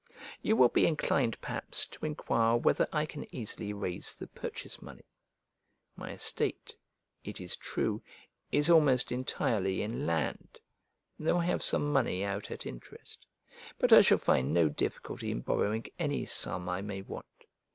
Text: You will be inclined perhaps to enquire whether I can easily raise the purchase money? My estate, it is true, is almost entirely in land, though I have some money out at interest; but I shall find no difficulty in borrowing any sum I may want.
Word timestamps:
You 0.41 0.55
will 0.55 0.69
be 0.69 0.87
inclined 0.87 1.39
perhaps 1.41 1.85
to 1.85 2.03
enquire 2.03 2.57
whether 2.57 2.87
I 2.91 3.05
can 3.05 3.27
easily 3.31 3.71
raise 3.71 4.15
the 4.15 4.25
purchase 4.25 4.81
money? 4.81 5.05
My 5.95 6.13
estate, 6.13 6.75
it 7.23 7.39
is 7.39 7.55
true, 7.55 8.01
is 8.51 8.67
almost 8.67 9.11
entirely 9.11 9.83
in 9.83 10.07
land, 10.07 10.57
though 11.19 11.37
I 11.37 11.45
have 11.45 11.61
some 11.61 11.93
money 11.93 12.25
out 12.25 12.49
at 12.49 12.65
interest; 12.65 13.27
but 13.77 13.93
I 13.93 14.01
shall 14.01 14.17
find 14.17 14.51
no 14.51 14.69
difficulty 14.69 15.29
in 15.29 15.41
borrowing 15.41 15.85
any 15.99 16.25
sum 16.25 16.67
I 16.67 16.81
may 16.81 17.03
want. 17.03 17.45